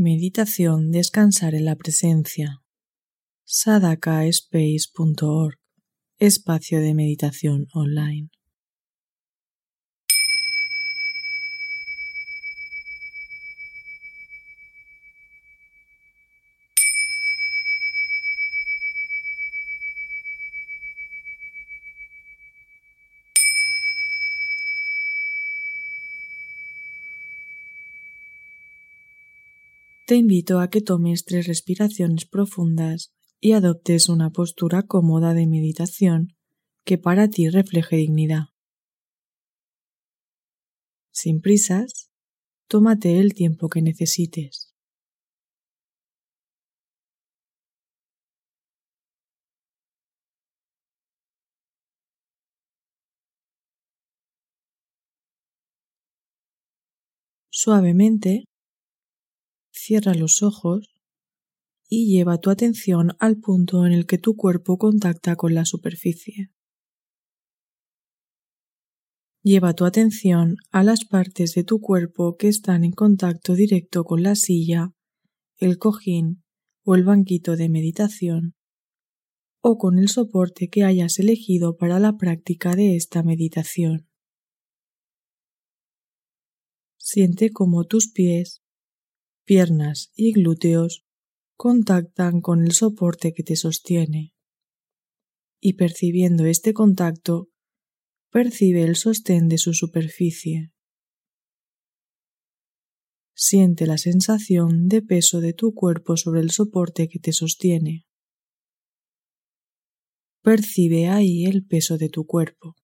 [0.00, 2.62] Meditación Descansar en la Presencia.
[3.44, 5.56] sadakaspace.org
[6.20, 8.30] Espacio de meditación online.
[30.08, 36.34] Te invito a que tomes tres respiraciones profundas y adoptes una postura cómoda de meditación
[36.86, 38.44] que para ti refleje dignidad.
[41.12, 42.10] Sin prisas,
[42.68, 44.72] tómate el tiempo que necesites.
[57.50, 58.44] Suavemente
[59.88, 60.86] Cierra los ojos
[61.88, 66.50] y lleva tu atención al punto en el que tu cuerpo contacta con la superficie.
[69.42, 74.22] Lleva tu atención a las partes de tu cuerpo que están en contacto directo con
[74.22, 74.92] la silla,
[75.56, 76.44] el cojín
[76.84, 78.56] o el banquito de meditación,
[79.62, 84.06] o con el soporte que hayas elegido para la práctica de esta meditación.
[86.98, 88.60] Siente cómo tus pies
[89.48, 91.06] piernas y glúteos
[91.56, 94.34] contactan con el soporte que te sostiene.
[95.58, 97.48] Y percibiendo este contacto,
[98.30, 100.70] percibe el sostén de su superficie.
[103.34, 108.04] Siente la sensación de peso de tu cuerpo sobre el soporte que te sostiene.
[110.42, 112.76] Percibe ahí el peso de tu cuerpo.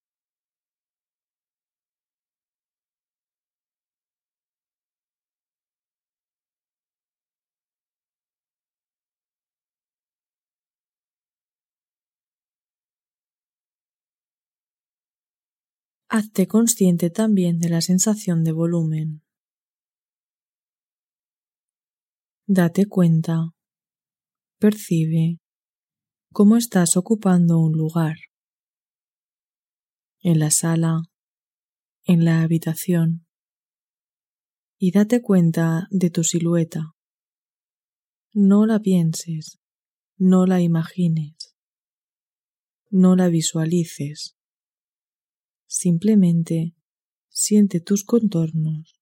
[16.17, 19.25] Hazte consciente también de la sensación de volumen.
[22.47, 23.53] Date cuenta,
[24.61, 25.41] percibe
[26.33, 28.15] cómo estás ocupando un lugar.
[30.21, 31.03] En la sala,
[32.05, 33.27] en la habitación.
[34.79, 36.95] Y date cuenta de tu silueta.
[38.33, 39.59] No la pienses,
[40.17, 41.57] no la imagines,
[42.89, 44.37] no la visualices.
[45.77, 46.73] Simplemente
[47.29, 48.95] siente tus contornos,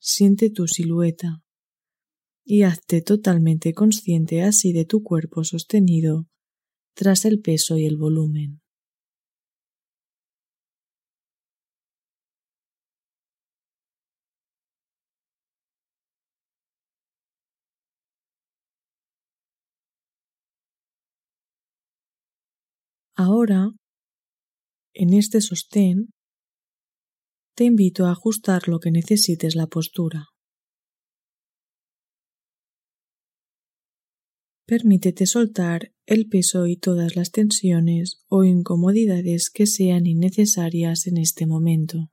[0.00, 1.44] siente tu silueta
[2.44, 6.26] y hazte totalmente consciente así de tu cuerpo sostenido
[6.94, 8.60] tras el peso y el volumen.
[23.14, 23.70] Ahora
[24.94, 26.10] en este sostén,
[27.56, 30.28] te invito a ajustar lo que necesites la postura.
[34.66, 41.46] Permítete soltar el peso y todas las tensiones o incomodidades que sean innecesarias en este
[41.46, 42.10] momento.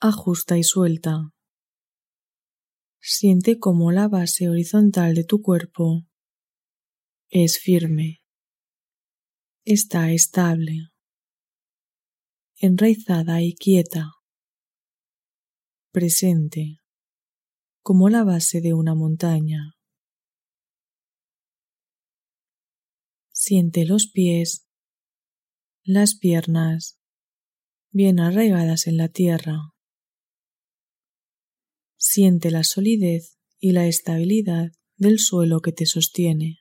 [0.00, 1.32] Ajusta y suelta.
[3.00, 6.09] Siente cómo la base horizontal de tu cuerpo
[7.32, 8.24] es firme,
[9.64, 10.88] está estable,
[12.56, 14.14] enraizada y quieta,
[15.92, 16.80] presente,
[17.82, 19.76] como la base de una montaña.
[23.30, 24.66] Siente los pies,
[25.84, 26.98] las piernas,
[27.92, 29.72] bien arraigadas en la tierra.
[31.96, 36.59] Siente la solidez y la estabilidad del suelo que te sostiene.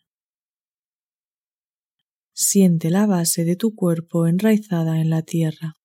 [2.42, 5.76] Siente la base de tu cuerpo enraizada en la tierra.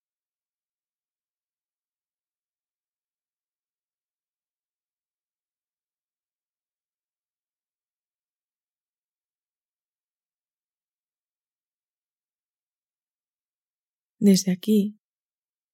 [14.21, 14.97] Desde aquí,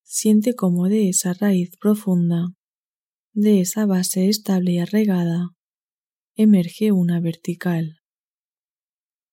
[0.02, 2.54] siente como de esa raíz profunda,
[3.34, 5.50] de esa base estable y arraigada,
[6.36, 7.99] emerge una vertical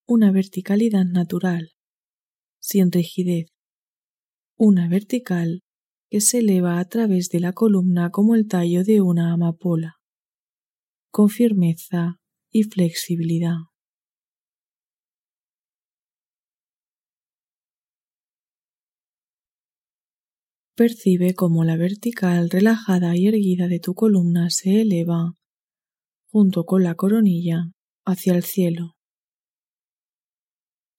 [0.10, 1.74] una verticalidad natural,
[2.62, 3.48] sin rigidez,
[4.58, 5.64] una vertical
[6.10, 9.98] que se eleva a través de la columna como el tallo de una amapola,
[11.12, 13.58] con firmeza y flexibilidad.
[20.74, 25.34] Percibe cómo la vertical relajada y erguida de tu columna se eleva,
[26.32, 27.72] junto con la coronilla,
[28.06, 28.97] hacia el cielo.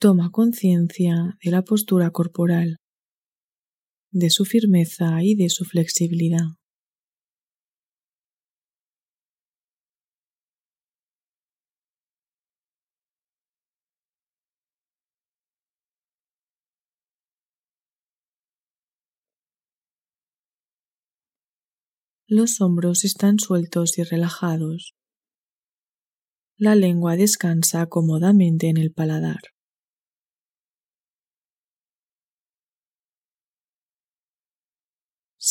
[0.00, 2.76] Toma conciencia de la postura corporal,
[4.12, 6.46] de su firmeza y de su flexibilidad.
[22.28, 24.94] Los hombros están sueltos y relajados.
[26.56, 29.57] La lengua descansa cómodamente en el paladar.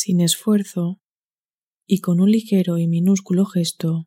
[0.00, 1.00] Sin esfuerzo
[1.84, 4.06] y con un ligero y minúsculo gesto,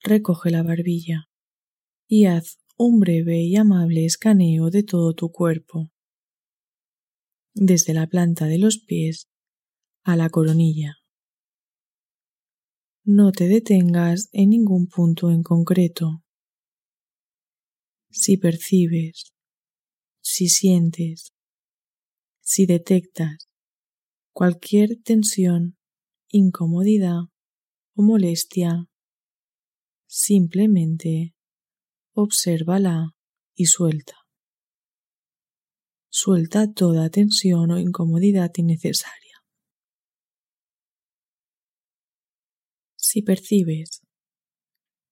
[0.00, 1.28] recoge la barbilla
[2.08, 5.92] y haz un breve y amable escaneo de todo tu cuerpo,
[7.54, 9.28] desde la planta de los pies
[10.02, 10.96] a la coronilla.
[13.04, 16.24] No te detengas en ningún punto en concreto.
[18.10, 19.32] Si percibes,
[20.20, 21.32] si sientes,
[22.40, 23.51] si detectas
[24.32, 25.76] cualquier tensión,
[26.28, 27.28] incomodidad
[27.94, 28.86] o molestia,
[30.06, 31.34] simplemente
[32.14, 33.10] obsérvala
[33.54, 34.16] y suelta.
[36.08, 39.44] Suelta toda tensión o incomodidad innecesaria.
[42.96, 44.02] Si percibes,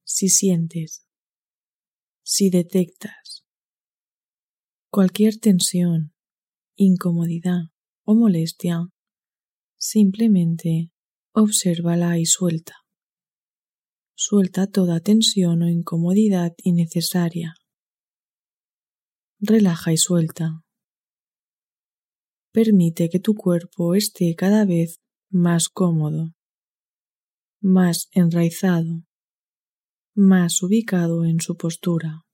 [0.04, 1.06] si sientes,
[2.22, 3.44] si detectas
[4.90, 6.12] cualquier tensión,
[6.76, 7.70] incomodidad
[8.04, 8.88] o molestia,
[9.82, 10.92] Simplemente
[11.32, 12.74] obsérvala y suelta.
[14.14, 17.54] Suelta toda tensión o incomodidad innecesaria.
[19.38, 20.60] Relaja y suelta.
[22.52, 25.00] Permite que tu cuerpo esté cada vez
[25.30, 26.34] más cómodo,
[27.62, 29.06] más enraizado,
[30.14, 32.26] más ubicado en su postura.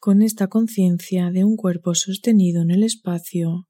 [0.00, 3.68] Con esta conciencia de un cuerpo sostenido en el espacio,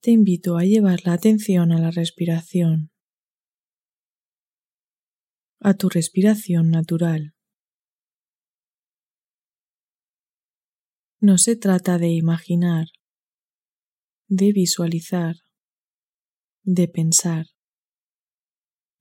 [0.00, 2.90] te invito a llevar la atención a la respiración,
[5.60, 7.34] a tu respiración natural.
[11.20, 12.86] No se trata de imaginar,
[14.28, 15.36] de visualizar,
[16.64, 17.48] de pensar.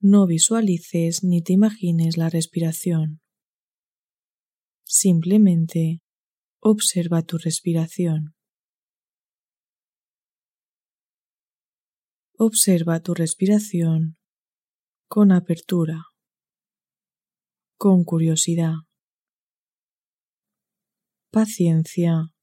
[0.01, 3.20] No visualices ni te imagines la respiración.
[4.93, 6.01] Simplemente
[6.59, 8.35] observa tu respiración.
[12.37, 14.17] Observa tu respiración
[15.07, 16.07] con apertura,
[17.77, 18.73] con curiosidad,
[21.31, 22.33] paciencia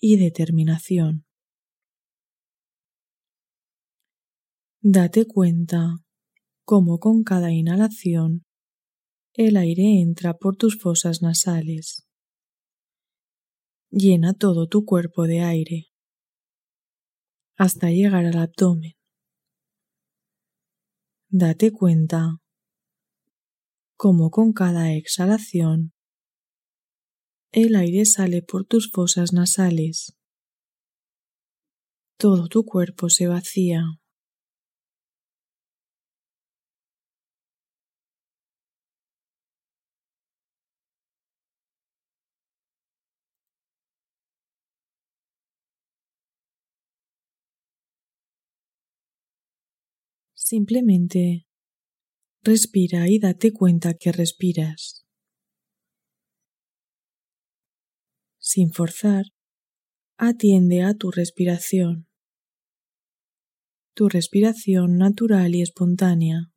[0.00, 1.26] y determinación.
[4.82, 5.96] Date cuenta
[6.64, 8.44] cómo con cada inhalación
[9.40, 12.08] el aire entra por tus fosas nasales.
[13.88, 15.86] Llena todo tu cuerpo de aire
[17.56, 18.94] hasta llegar al abdomen.
[21.28, 22.38] Date cuenta
[23.96, 25.92] cómo con cada exhalación
[27.52, 30.16] el aire sale por tus fosas nasales.
[32.16, 33.84] Todo tu cuerpo se vacía.
[50.50, 51.46] Simplemente
[52.42, 55.04] respira y date cuenta que respiras.
[58.38, 59.26] Sin forzar,
[60.16, 62.08] atiende a tu respiración.
[63.94, 66.50] Tu respiración natural y espontánea.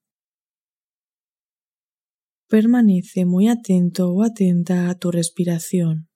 [2.48, 6.08] Permanece muy atento o atenta a tu respiración.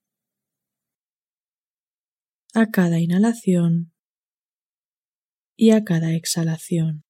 [2.53, 3.91] A cada inhalación,
[5.57, 7.04] y a cada exhalación.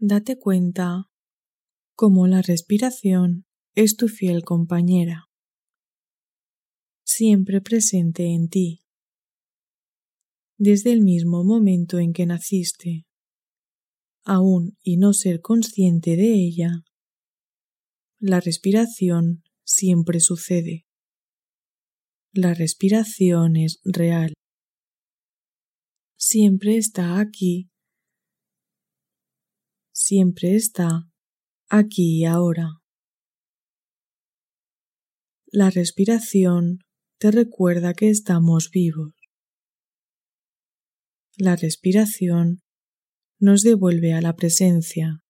[0.00, 1.10] Date cuenta
[1.96, 5.24] cómo la respiración es tu fiel compañera,
[7.04, 8.84] siempre presente en ti,
[10.56, 13.08] desde el mismo momento en que naciste,
[14.22, 16.84] aún y no ser consciente de ella.
[18.20, 20.86] La respiración siempre sucede.
[22.30, 24.34] La respiración es real.
[26.16, 27.72] Siempre está aquí
[30.08, 31.06] siempre está
[31.68, 32.80] aquí y ahora.
[35.52, 36.78] La respiración
[37.18, 39.12] te recuerda que estamos vivos.
[41.36, 42.62] La respiración
[43.38, 45.22] nos devuelve a la presencia,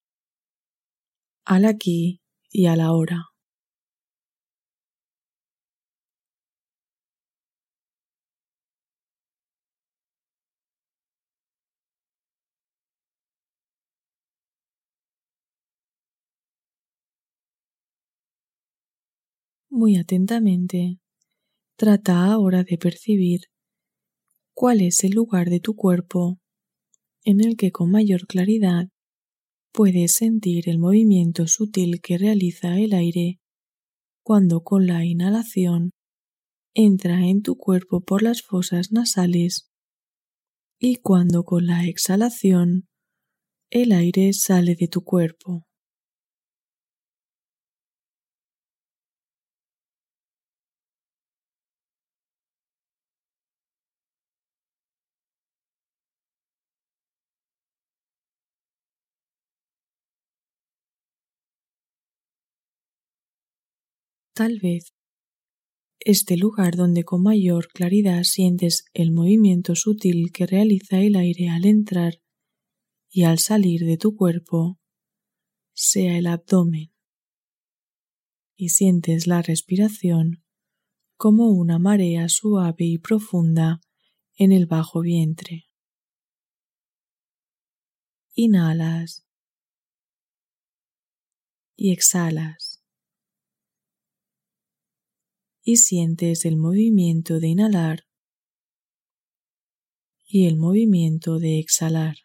[1.45, 3.25] al aquí y a la hora.
[19.71, 20.99] Muy atentamente,
[21.77, 23.43] trata ahora de percibir
[24.55, 26.39] cuál es el lugar de tu cuerpo
[27.25, 28.89] en el que con mayor claridad
[29.73, 33.39] puedes sentir el movimiento sutil que realiza el aire
[34.23, 35.91] cuando con la inhalación
[36.75, 39.71] entra en tu cuerpo por las fosas nasales
[40.81, 42.89] y cuando con la exhalación
[43.71, 45.68] el aire sale de tu cuerpo.
[64.39, 64.95] Tal vez
[65.99, 71.65] este lugar donde con mayor claridad sientes el movimiento sutil que realiza el aire al
[71.65, 72.23] entrar
[73.11, 74.79] y al salir de tu cuerpo
[75.75, 76.93] sea el abdomen
[78.55, 80.45] y sientes la respiración
[81.17, 83.81] como una marea suave y profunda
[84.37, 85.65] en el bajo vientre.
[88.37, 89.27] Inhalas
[91.75, 92.68] y exhalas
[95.69, 98.07] y sientes el movimiento de inhalar
[100.27, 102.17] y el movimiento de exhalar.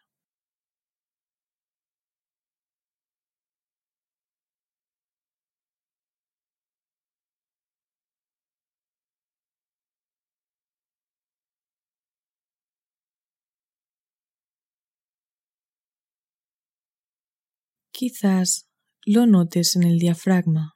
[17.92, 18.70] Quizás
[19.06, 20.73] lo notes en el diafragma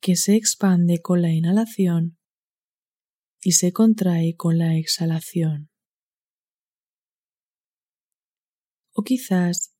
[0.00, 2.18] que se expande con la inhalación
[3.40, 5.70] y se contrae con la exhalación.
[8.92, 9.74] O quizás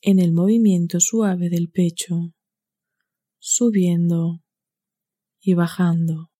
[0.00, 2.34] en el movimiento suave del pecho,
[3.38, 4.42] subiendo
[5.40, 6.30] y bajando.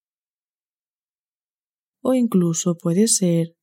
[2.00, 3.56] O incluso puede ser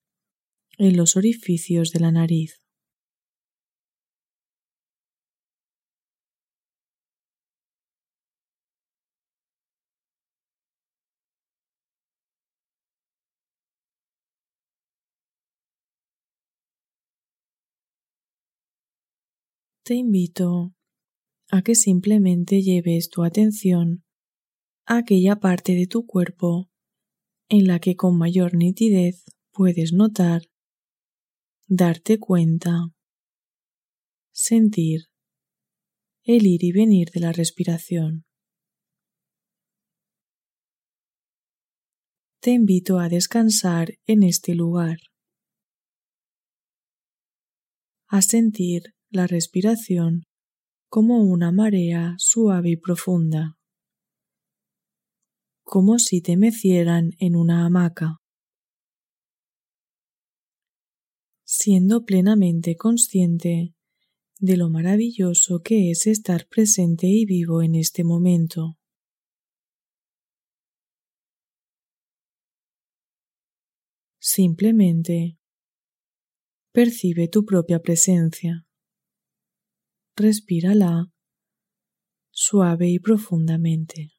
[0.78, 2.61] en los orificios de la nariz.
[19.92, 20.74] Te invito
[21.50, 24.06] a que simplemente lleves tu atención
[24.86, 26.72] a aquella parte de tu cuerpo
[27.50, 30.44] en la que con mayor nitidez puedes notar,
[31.68, 32.94] darte cuenta,
[34.32, 35.10] sentir
[36.24, 38.24] el ir y venir de la respiración.
[42.40, 45.00] Te invito a descansar en este lugar,
[48.08, 50.24] a sentir la respiración
[50.90, 53.58] como una marea suave y profunda,
[55.64, 58.18] como si te mecieran en una hamaca,
[61.44, 63.76] siendo plenamente consciente
[64.40, 68.78] de lo maravilloso que es estar presente y vivo en este momento.
[74.20, 75.38] Simplemente
[76.72, 78.66] percibe tu propia presencia.
[80.16, 81.08] Respírala
[82.32, 84.12] suave y profundamente.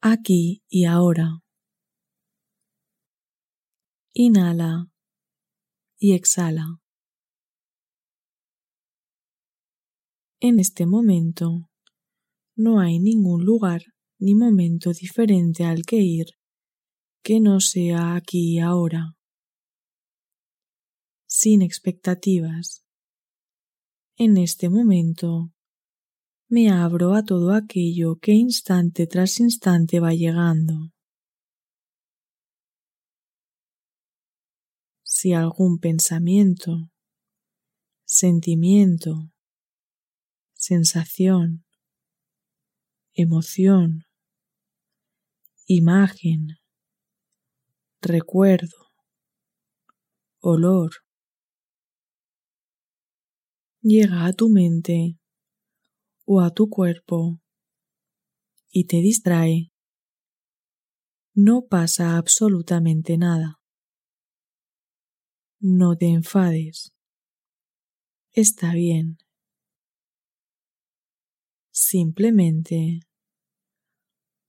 [0.00, 1.40] Aquí y ahora.
[4.12, 4.90] Inhala
[5.98, 6.80] y exhala.
[10.40, 11.70] En este momento
[12.54, 13.82] no hay ningún lugar
[14.18, 16.26] ni momento diferente al que ir
[17.22, 19.16] que no sea aquí y ahora,
[21.26, 22.84] sin expectativas.
[24.16, 25.53] En este momento
[26.48, 30.92] me abro a todo aquello que instante tras instante va llegando.
[35.02, 36.90] Si algún pensamiento,
[38.04, 39.32] sentimiento,
[40.52, 41.64] sensación,
[43.14, 44.04] emoción,
[45.66, 46.58] imagen,
[48.02, 48.92] recuerdo,
[50.40, 50.90] olor,
[53.80, 55.18] llega a tu mente
[56.24, 57.40] o a tu cuerpo
[58.70, 59.72] y te distrae,
[61.34, 63.60] no pasa absolutamente nada.
[65.60, 66.92] No te enfades.
[68.32, 69.18] Está bien.
[71.70, 73.00] Simplemente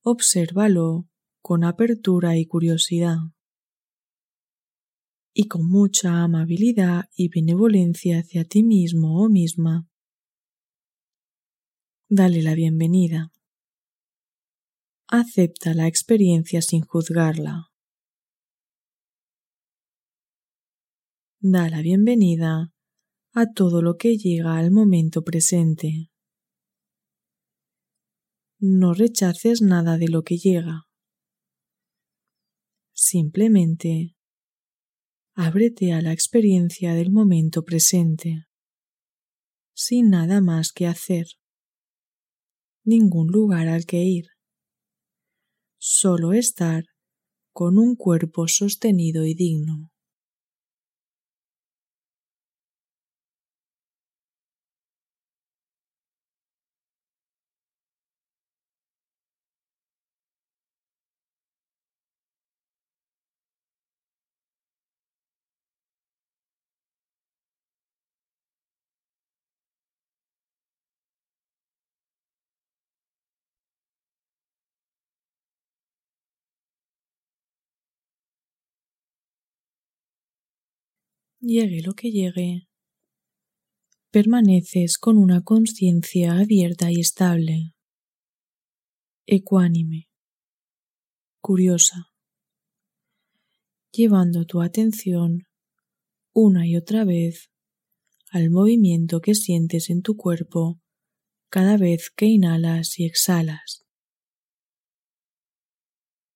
[0.01, 1.07] obsérvalo
[1.41, 3.17] con apertura y curiosidad
[5.33, 9.87] y con mucha amabilidad y benevolencia hacia ti mismo o misma
[12.07, 13.31] Dale la bienvenida.
[15.07, 17.71] Acepta la experiencia sin juzgarla.
[21.39, 22.71] Da la bienvenida
[23.33, 26.11] a todo lo que llega al momento presente.
[28.59, 30.83] No rechaces nada de lo que llega.
[32.93, 34.15] Simplemente
[35.33, 38.45] ábrete a la experiencia del momento presente,
[39.73, 41.25] sin nada más que hacer
[42.85, 44.27] ningún lugar al que ir,
[45.79, 46.83] solo estar
[47.53, 49.91] con un cuerpo sostenido y digno.
[81.45, 82.67] Llegue lo que llegue,
[84.11, 87.73] permaneces con una conciencia abierta y estable,
[89.27, 90.09] ecuánime,
[91.41, 92.07] curiosa,
[93.91, 95.43] llevando tu atención
[96.33, 97.51] una y otra vez
[98.31, 100.81] al movimiento que sientes en tu cuerpo
[101.49, 103.85] cada vez que inhalas y exhalas.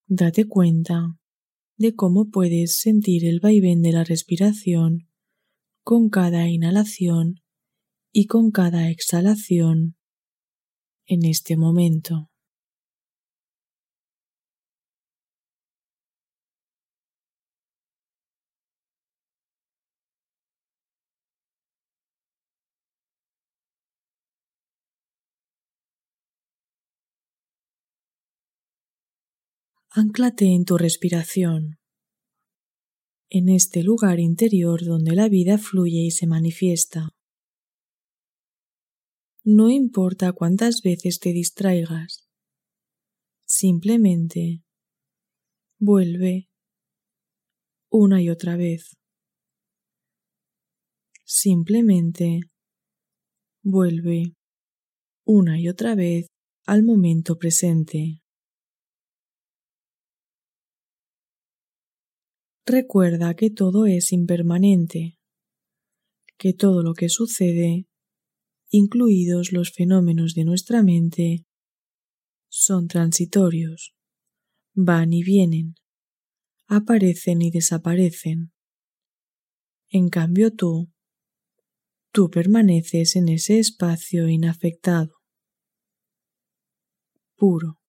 [0.08, 1.19] Date cuenta
[1.80, 5.08] de cómo puedes sentir el vaivén de la respiración
[5.82, 7.42] con cada inhalación
[8.12, 9.96] y con cada exhalación
[11.06, 12.30] en este momento.
[29.92, 31.80] Anclate en tu respiración.
[33.32, 37.10] en este lugar interior donde la vida fluye y se manifiesta.
[39.44, 42.28] No importa cuántas veces te distraigas,
[43.46, 44.64] simplemente
[45.80, 46.50] vuelve
[47.92, 48.96] una y otra vez.
[51.24, 52.42] Simplemente
[53.62, 54.34] vuelve
[55.24, 56.28] una y otra vez
[56.66, 58.19] al momento presente.
[62.72, 65.18] Recuerda que todo es impermanente,
[66.38, 67.88] que todo lo que sucede,
[68.70, 71.48] incluidos los fenómenos de nuestra mente,
[72.48, 73.96] son transitorios,
[74.76, 75.74] van y vienen,
[76.68, 78.54] aparecen y desaparecen.
[79.90, 80.94] En cambio tú,
[82.12, 85.16] tú permaneces en ese espacio inafectado,
[87.36, 87.80] puro,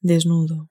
[0.00, 0.70] desnudo.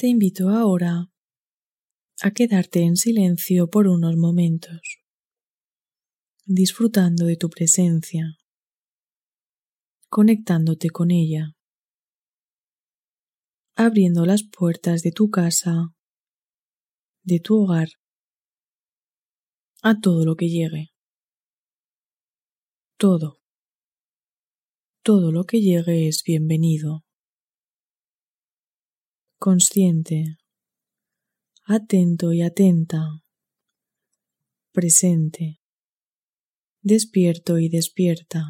[0.00, 1.10] Te invito ahora
[2.22, 5.00] a quedarte en silencio por unos momentos,
[6.44, 8.36] disfrutando de tu presencia,
[10.08, 11.56] conectándote con ella,
[13.74, 15.88] abriendo las puertas de tu casa,
[17.24, 17.88] de tu hogar,
[19.82, 20.90] a todo lo que llegue.
[22.96, 23.40] Todo,
[25.02, 27.07] todo lo que llegue es bienvenido
[29.38, 30.36] consciente,
[31.64, 33.22] atento y atenta,
[34.72, 35.60] presente,
[36.82, 38.42] despierto y despierta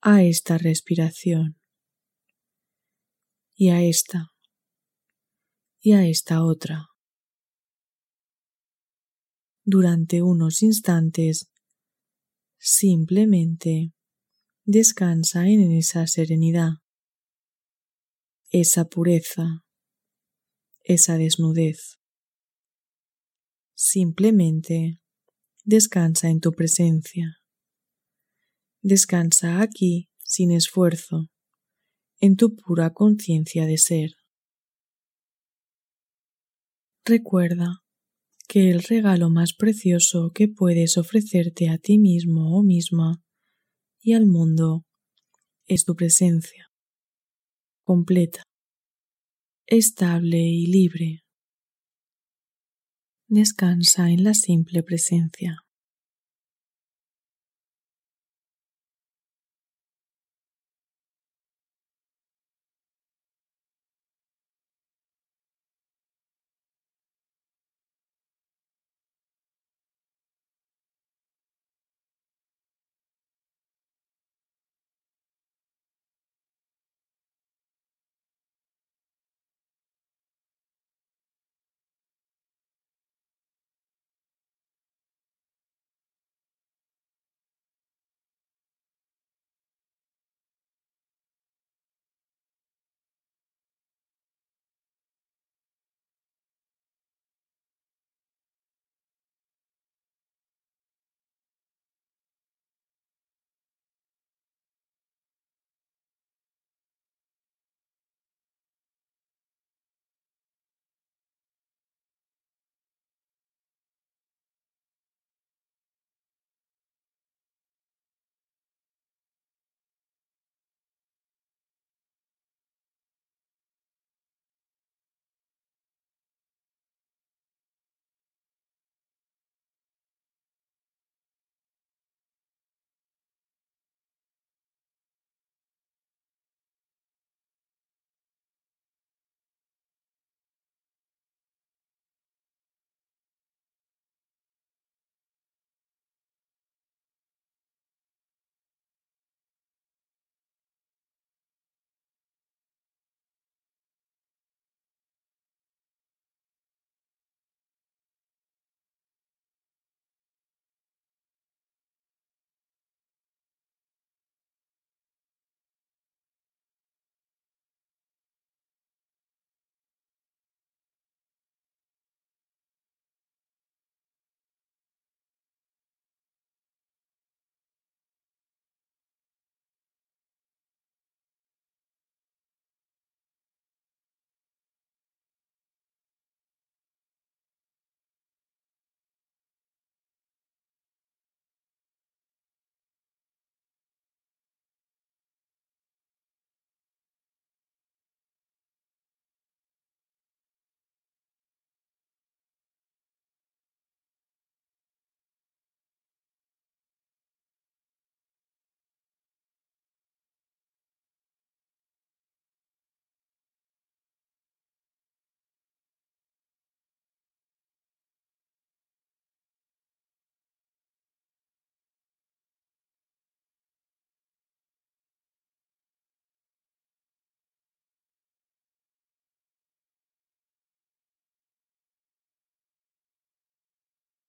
[0.00, 1.60] a esta respiración
[3.54, 4.32] y a esta
[5.80, 6.86] y a esta otra.
[9.64, 11.50] Durante unos instantes,
[12.58, 13.92] simplemente
[14.64, 16.81] descansa en esa serenidad
[18.52, 19.64] esa pureza,
[20.84, 21.98] esa desnudez.
[23.74, 25.00] Simplemente
[25.64, 27.38] descansa en tu presencia.
[28.82, 31.30] Descansa aquí sin esfuerzo,
[32.20, 34.10] en tu pura conciencia de ser.
[37.06, 37.82] Recuerda
[38.48, 43.24] que el regalo más precioso que puedes ofrecerte a ti mismo o misma
[44.02, 44.84] y al mundo
[45.66, 46.71] es tu presencia
[47.84, 48.42] completa,
[49.66, 51.20] estable y libre.
[53.28, 55.61] Descansa en la simple presencia.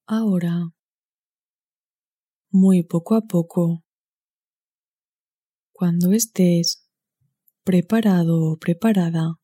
[0.05, 0.73] Ahora,
[2.51, 3.85] muy poco a poco,
[5.71, 6.89] cuando estés
[7.63, 9.35] preparado o preparada,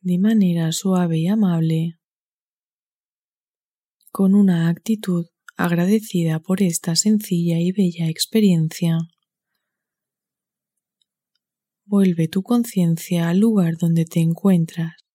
[0.00, 1.98] de manera suave y amable,
[4.12, 8.98] con una actitud agradecida por esta sencilla y bella experiencia.
[11.84, 15.07] Vuelve tu conciencia al lugar donde te encuentras.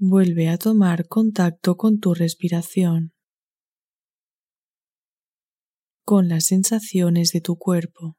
[0.00, 3.14] Vuelve a tomar contacto con tu respiración,
[6.04, 8.16] con las sensaciones de tu cuerpo,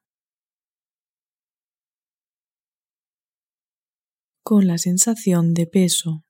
[4.43, 6.25] con la sensación de peso,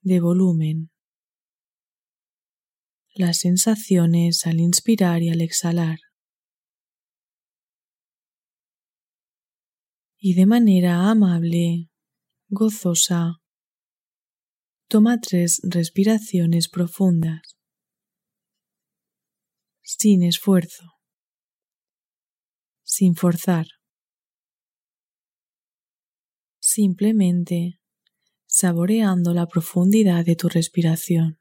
[0.00, 0.90] de volumen,
[3.14, 5.98] las sensaciones al inspirar y al exhalar.
[10.16, 11.90] Y de manera amable
[12.54, 13.40] gozosa.
[14.88, 17.58] Toma tres respiraciones profundas,
[19.82, 20.84] sin esfuerzo,
[22.82, 23.66] sin forzar,
[26.60, 27.80] simplemente
[28.46, 31.40] saboreando la profundidad de tu respiración.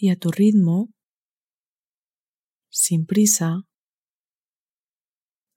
[0.00, 0.94] Y a tu ritmo,
[2.70, 3.64] sin prisa,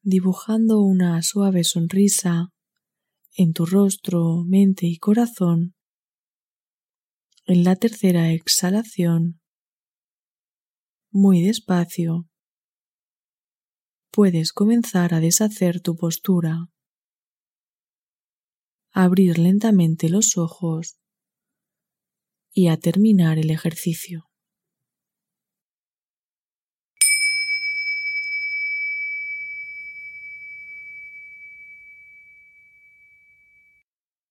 [0.03, 2.49] dibujando una suave sonrisa
[3.35, 5.75] en tu rostro, mente y corazón.
[7.45, 9.39] En la tercera exhalación,
[11.11, 12.27] muy despacio,
[14.11, 16.67] puedes comenzar a deshacer tu postura,
[18.91, 20.97] abrir lentamente los ojos
[22.51, 24.30] y a terminar el ejercicio.